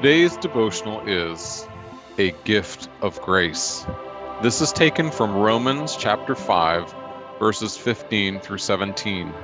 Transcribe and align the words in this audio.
Today's 0.00 0.36
devotional 0.36 1.00
is 1.08 1.66
a 2.18 2.30
gift 2.44 2.88
of 3.02 3.20
grace. 3.20 3.84
This 4.44 4.60
is 4.60 4.72
taken 4.72 5.10
from 5.10 5.34
Romans 5.34 5.96
chapter 5.96 6.36
5, 6.36 6.94
verses 7.40 7.76
15 7.76 8.38
through 8.38 8.58
17. 8.58 9.34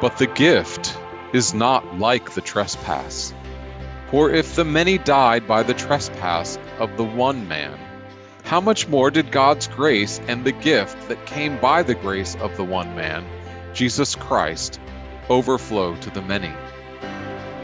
But 0.00 0.16
the 0.16 0.26
gift 0.28 0.98
is 1.34 1.52
not 1.52 1.98
like 1.98 2.30
the 2.30 2.40
trespass. 2.40 3.34
For 4.10 4.30
if 4.30 4.56
the 4.56 4.64
many 4.64 4.96
died 4.96 5.46
by 5.46 5.62
the 5.62 5.74
trespass 5.74 6.58
of 6.78 6.96
the 6.96 7.04
one 7.04 7.46
man, 7.46 7.78
how 8.44 8.62
much 8.62 8.88
more 8.88 9.10
did 9.10 9.32
God's 9.32 9.68
grace 9.68 10.18
and 10.28 10.44
the 10.44 10.52
gift 10.52 11.10
that 11.10 11.26
came 11.26 11.60
by 11.60 11.82
the 11.82 11.96
grace 11.96 12.36
of 12.36 12.56
the 12.56 12.64
one 12.64 12.96
man, 12.96 13.22
Jesus 13.74 14.14
Christ, 14.14 14.80
overflow 15.28 15.94
to 15.96 16.08
the 16.08 16.22
many? 16.22 16.54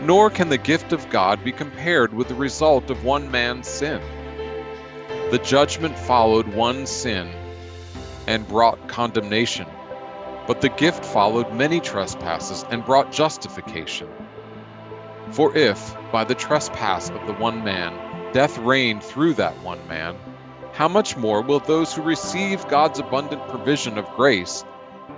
Nor 0.05 0.31
can 0.31 0.49
the 0.49 0.59
gift 0.59 0.93
of 0.93 1.09
God 1.11 1.45
be 1.45 1.53
compared 1.53 2.13
with 2.13 2.27
the 2.27 2.35
result 2.35 2.91
of 2.91 3.05
one 3.05 3.31
man's 3.31 3.69
sin. 3.69 4.01
The 5.31 5.39
judgment 5.39 5.97
followed 5.97 6.49
one 6.49 6.87
sin 6.87 7.33
and 8.27 8.49
brought 8.49 8.89
condemnation, 8.89 9.67
but 10.49 10.61
the 10.61 10.71
gift 10.71 11.05
followed 11.05 11.53
many 11.53 11.79
trespasses 11.79 12.65
and 12.71 12.85
brought 12.85 13.13
justification. 13.13 14.09
For 15.31 15.57
if, 15.57 15.97
by 16.11 16.25
the 16.25 16.35
trespass 16.35 17.09
of 17.11 17.25
the 17.29 17.35
one 17.35 17.63
man, 17.63 17.95
death 18.33 18.59
reigned 18.59 19.05
through 19.05 19.35
that 19.35 19.63
one 19.63 19.87
man, 19.87 20.17
how 20.73 20.89
much 20.89 21.17
more 21.17 21.43
will 21.43 21.61
those 21.61 21.95
who 21.95 22.03
receive 22.03 22.67
God's 22.67 22.99
abundant 22.99 23.47
provision 23.49 23.97
of 23.99 24.11
grace 24.17 24.65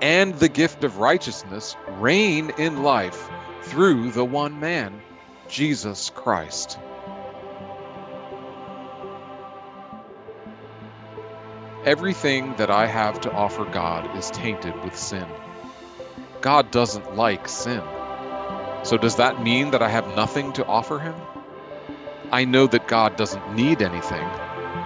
and 0.02 0.34
the 0.34 0.48
gift 0.50 0.84
of 0.84 0.98
righteousness 0.98 1.74
reign 1.88 2.50
in 2.58 2.82
life 2.82 3.30
through 3.64 4.10
the 4.10 4.24
one 4.24 4.60
man, 4.60 5.00
Jesus 5.48 6.10
Christ. 6.10 6.78
Everything 11.84 12.54
that 12.56 12.70
I 12.70 12.86
have 12.86 13.20
to 13.22 13.32
offer 13.32 13.64
God 13.64 14.14
is 14.16 14.30
tainted 14.30 14.74
with 14.84 14.96
sin. 14.96 15.26
God 16.42 16.70
doesn't 16.70 17.16
like 17.16 17.48
sin. 17.48 17.82
So, 18.82 18.98
does 18.98 19.16
that 19.16 19.42
mean 19.42 19.70
that 19.70 19.82
I 19.82 19.88
have 19.88 20.14
nothing 20.14 20.52
to 20.54 20.66
offer 20.66 20.98
Him? 20.98 21.14
I 22.30 22.44
know 22.44 22.66
that 22.66 22.86
God 22.86 23.16
doesn't 23.16 23.54
need 23.54 23.80
anything, 23.80 24.28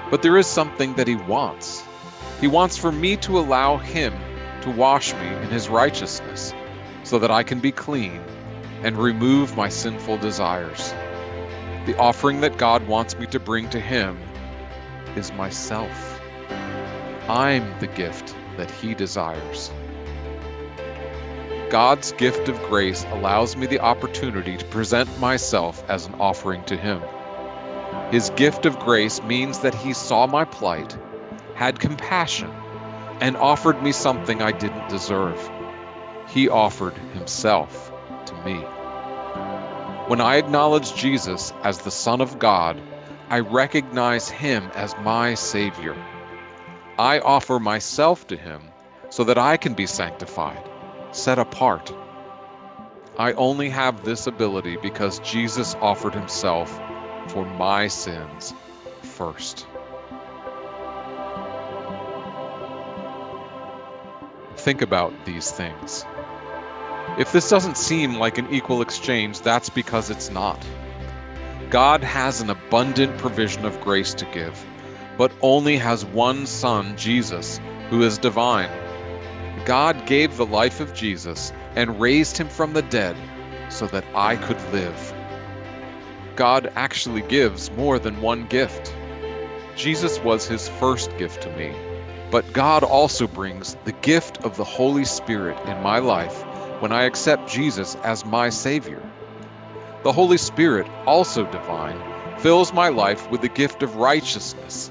but 0.08 0.22
there 0.22 0.36
is 0.36 0.46
something 0.46 0.94
that 0.94 1.08
He 1.08 1.16
wants. 1.16 1.84
He 2.40 2.46
wants 2.46 2.76
for 2.76 2.92
me 2.92 3.16
to 3.18 3.40
allow 3.40 3.76
Him 3.76 4.14
to 4.62 4.70
wash 4.70 5.14
me 5.14 5.26
in 5.26 5.50
His 5.50 5.68
righteousness 5.68 6.54
so 7.02 7.18
that 7.18 7.32
I 7.32 7.42
can 7.42 7.58
be 7.58 7.72
clean 7.72 8.22
and 8.82 8.96
remove 8.96 9.56
my 9.56 9.68
sinful 9.68 10.18
desires. 10.18 10.92
The 11.86 11.96
offering 11.98 12.40
that 12.42 12.58
God 12.58 12.86
wants 12.86 13.16
me 13.18 13.26
to 13.26 13.40
bring 13.40 13.68
to 13.70 13.80
Him 13.80 14.18
is 15.16 15.32
myself. 15.32 16.20
I'm 17.28 17.78
the 17.80 17.88
gift 17.88 18.36
that 18.56 18.70
He 18.70 18.94
desires. 18.94 19.72
God's 21.70 22.12
gift 22.12 22.48
of 22.48 22.62
grace 22.62 23.04
allows 23.10 23.56
me 23.56 23.66
the 23.66 23.80
opportunity 23.80 24.56
to 24.56 24.64
present 24.66 25.18
myself 25.18 25.84
as 25.88 26.06
an 26.06 26.14
offering 26.14 26.64
to 26.64 26.76
Him. 26.76 27.02
His 28.10 28.30
gift 28.30 28.64
of 28.64 28.78
grace 28.78 29.22
means 29.24 29.58
that 29.60 29.74
He 29.74 29.92
saw 29.92 30.26
my 30.26 30.44
plight, 30.44 30.96
had 31.54 31.80
compassion, 31.80 32.50
and 33.20 33.36
offered 33.36 33.82
me 33.82 33.92
something 33.92 34.40
I 34.40 34.52
didn't 34.52 34.88
deserve. 34.88 35.50
He 36.28 36.48
offered 36.48 36.96
Himself 37.14 37.92
to 38.28 38.34
me. 38.44 38.55
When 40.09 40.21
I 40.21 40.37
acknowledge 40.37 40.94
Jesus 40.94 41.53
as 41.65 41.78
the 41.78 41.91
Son 41.91 42.21
of 42.21 42.39
God, 42.39 42.81
I 43.28 43.41
recognize 43.41 44.28
Him 44.28 44.71
as 44.75 44.94
my 45.03 45.34
Savior. 45.34 45.97
I 46.99 47.19
offer 47.21 47.59
myself 47.59 48.27
to 48.28 48.37
Him 48.37 48.62
so 49.11 49.25
that 49.25 49.39
I 49.39 49.56
can 49.56 49.75
be 49.75 49.87
sanctified, 49.87 50.69
set 51.11 51.39
apart. 51.39 51.93
I 53.19 53.33
only 53.34 53.69
have 53.69 54.05
this 54.05 54.27
ability 54.27 54.78
because 54.81 55.19
Jesus 55.21 55.75
offered 55.81 56.15
Himself 56.15 56.71
for 57.28 57.45
my 57.45 57.89
sins 57.89 58.55
first. 59.03 59.66
Think 64.56 64.83
about 64.83 65.12
these 65.25 65.50
things. 65.50 66.05
If 67.16 67.32
this 67.32 67.48
doesn't 67.48 67.76
seem 67.76 68.14
like 68.14 68.38
an 68.38 68.52
equal 68.52 68.82
exchange, 68.82 69.41
that's 69.41 69.70
because 69.70 70.10
it's 70.10 70.30
not. 70.30 70.64
God 71.70 72.02
has 72.02 72.41
an 72.41 72.50
abundant 72.50 73.19
provision 73.19 73.64
of 73.64 73.80
grace 73.80 74.14
to 74.14 74.24
give, 74.26 74.64
but 75.16 75.32
only 75.42 75.76
has 75.76 76.04
one 76.04 76.47
Son, 76.47 76.97
Jesus, 76.97 77.60
who 77.91 78.02
is 78.02 78.18
divine. 78.18 78.70
God 79.64 80.06
gave 80.06 80.36
the 80.36 80.47
life 80.47 80.80
of 80.80 80.94
Jesus 80.94 81.52
and 81.76 82.00
raised 82.00 82.38
him 82.38 82.48
from 82.48 82.72
the 82.72 82.82
dead 82.82 83.16
so 83.68 83.86
that 83.88 84.04
I 84.14 84.36
could 84.36 84.60
live. 84.72 85.14
God 86.36 86.72
actually 86.76 87.22
gives 87.22 87.70
more 87.72 87.98
than 87.98 88.22
one 88.22 88.47
gift. 88.47 88.94
Jesus 89.76 90.18
was 90.20 90.47
his 90.47 90.68
first 90.68 91.14
gift 91.18 91.42
to 91.42 91.56
me, 91.56 91.74
but 92.30 92.52
God 92.52 92.82
also 92.82 93.26
brings 93.26 93.76
the 93.84 93.92
gift 93.92 94.38
of 94.44 94.56
the 94.56 94.64
Holy 94.64 95.04
Spirit 95.04 95.58
in 95.66 95.82
my 95.82 95.98
life 95.98 96.44
when 96.81 96.93
I 96.93 97.05
accept 97.05 97.50
Jesus 97.50 97.97
as 98.05 98.25
my 98.25 98.49
Savior. 98.50 99.03
The 100.05 100.12
Holy 100.12 100.39
Spirit, 100.39 100.87
also 101.06 101.44
divine, 101.50 102.00
fills 102.39 102.72
my 102.72 102.89
life 102.89 103.28
with 103.31 103.41
the 103.41 103.49
gift 103.49 103.83
of 103.83 103.97
righteousness 103.97 104.91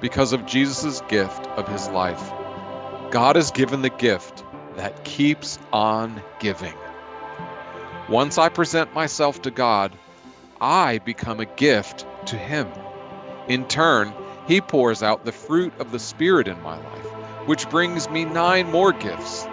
because 0.00 0.32
of 0.32 0.46
Jesus' 0.46 1.00
gift 1.08 1.46
of 1.56 1.68
his 1.68 1.88
life. 1.88 2.32
God 3.10 3.36
has 3.36 3.50
given 3.50 3.82
the 3.82 3.90
gift 3.90 4.44
that 4.76 5.04
keeps 5.04 5.58
on 5.72 6.22
giving. 6.40 6.74
Once 8.08 8.38
I 8.38 8.48
present 8.48 8.94
myself 8.94 9.42
to 9.42 9.50
God, 9.50 9.92
I 10.60 10.98
become 10.98 11.40
a 11.40 11.44
gift 11.44 12.06
to 12.26 12.36
Him. 12.36 12.68
In 13.48 13.66
turn, 13.66 14.12
He 14.46 14.60
pours 14.60 15.02
out 15.02 15.24
the 15.24 15.32
fruit 15.32 15.72
of 15.78 15.92
the 15.92 15.98
Spirit 15.98 16.48
in 16.48 16.60
my 16.62 16.76
life, 16.76 17.06
which 17.46 17.68
brings 17.68 18.08
me 18.10 18.24
nine 18.24 18.70
more 18.70 18.92
gifts 18.92 19.46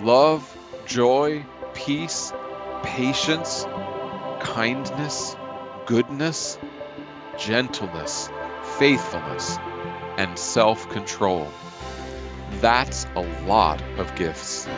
love, 0.00 0.55
joy, 0.86 1.44
peace, 1.74 2.32
patience, 2.82 3.66
kindness, 4.40 5.36
goodness, 5.84 6.58
gentleness, 7.38 8.30
faithfulness, 8.78 9.58
and 10.16 10.38
self 10.38 10.88
control. 10.90 11.48
That's 12.60 13.06
a 13.16 13.20
lot 13.46 13.82
of 13.98 14.14
gifts. 14.14 14.68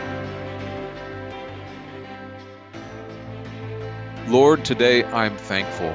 Lord, 4.27 4.65
today 4.65 5.05
I'm 5.05 5.37
thankful. 5.37 5.95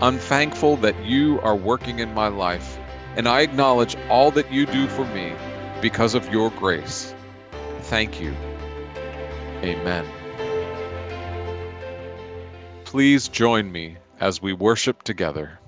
I'm 0.00 0.18
thankful 0.18 0.76
that 0.78 1.04
you 1.04 1.40
are 1.40 1.56
working 1.56 1.98
in 1.98 2.12
my 2.12 2.28
life, 2.28 2.78
and 3.16 3.28
I 3.28 3.42
acknowledge 3.42 3.96
all 4.10 4.30
that 4.32 4.50
you 4.50 4.66
do 4.66 4.88
for 4.88 5.04
me 5.06 5.34
because 5.80 6.14
of 6.14 6.28
your 6.32 6.50
grace. 6.50 7.14
Thank 7.82 8.20
you. 8.20 8.34
Amen. 9.62 10.06
Please 12.84 13.28
join 13.28 13.70
me 13.70 13.96
as 14.20 14.40
we 14.40 14.52
worship 14.52 15.02
together. 15.02 15.58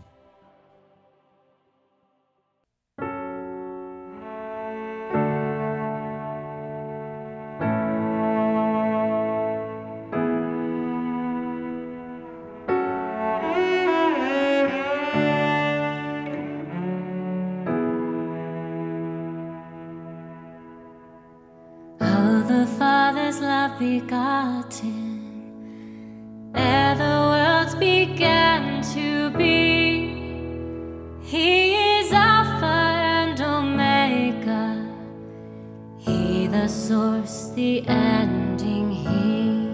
The 37.56 37.82
ending, 37.88 38.90
He 38.90 39.70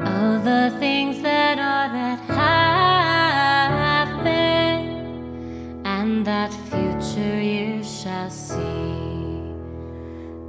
of 0.00 0.42
the 0.42 0.74
things 0.78 1.20
that 1.20 1.58
are 1.58 1.92
that 1.92 2.18
have 2.30 4.24
been, 4.24 5.84
and 5.84 6.24
that 6.24 6.50
future 6.70 7.42
you 7.42 7.84
shall 7.84 8.30
see 8.30 9.52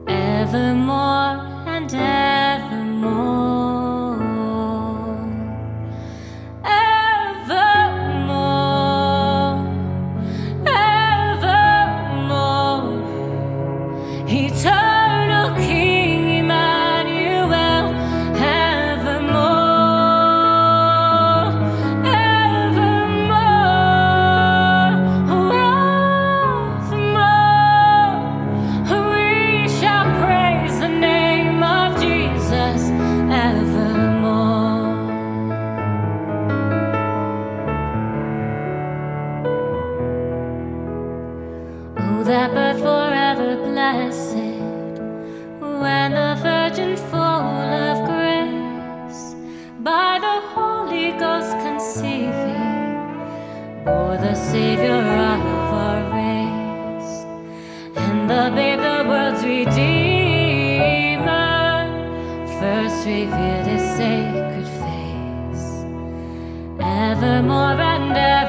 evermore 0.07 1.41
and 1.67 1.93
evermore. 1.93 2.22
That 42.33 42.49
birth 42.51 42.79
forever 42.79 43.55
blessed, 43.57 44.35
when 45.81 46.09
the 46.13 46.33
Virgin 46.41 46.97
full 46.97 47.69
of 47.85 47.97
grace, 48.09 49.21
by 49.83 50.17
the 50.25 50.37
Holy 50.55 51.11
Ghost 51.11 51.51
conceiving, 51.59 53.05
bore 53.85 54.17
the 54.17 54.33
Savior 54.33 55.01
of 55.33 55.41
our 55.85 56.01
race, 56.17 57.13
and 58.03 58.27
the 58.27 58.43
babe, 58.55 58.79
the 58.79 58.99
world's 59.07 59.43
Redeemer, 59.43 59.85
first 62.59 63.05
revealed 63.05 63.67
His 63.73 63.85
sacred 63.99 64.67
face, 64.81 65.65
evermore 66.81 67.79
and 67.91 68.17
evermore. 68.17 68.42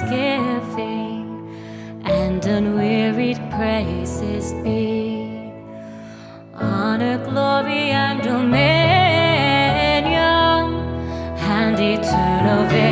Thanksgiving 0.00 2.00
and 2.04 2.44
unwearied 2.44 3.38
praises 3.50 4.52
be. 4.64 5.52
Honor, 6.54 7.18
glory, 7.18 7.90
and 7.90 8.22
dominion 8.22 8.50
and 11.38 11.78
eternal 11.78 12.64
victory 12.64 12.89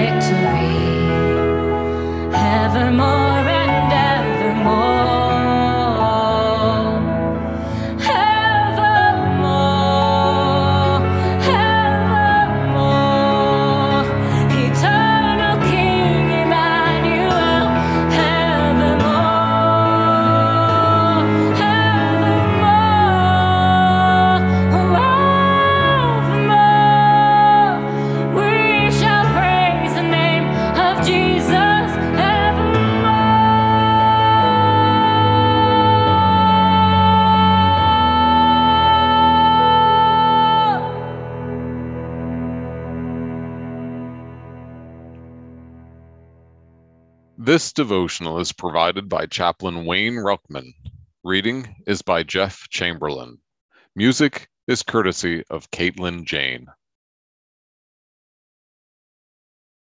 This 47.40 47.72
devotional 47.72 48.40
is 48.40 48.50
provided 48.50 49.08
by 49.08 49.26
Chaplain 49.26 49.84
Wayne 49.84 50.16
Ruckman. 50.16 50.74
Reading 51.22 51.76
is 51.86 52.02
by 52.02 52.24
Jeff 52.24 52.68
Chamberlain. 52.68 53.38
Music 53.94 54.48
is 54.66 54.82
courtesy 54.82 55.44
of 55.48 55.70
Caitlin 55.70 56.24
Jane. 56.24 56.66